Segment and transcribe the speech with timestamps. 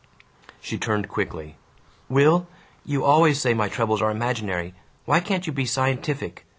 [0.59, 1.57] She turned quickly.
[2.09, 2.47] "Will,
[2.83, 4.73] you always say my troubles are imaginary.
[5.05, 6.43] Why can't you be scientific?